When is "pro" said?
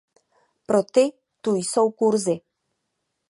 0.67-0.81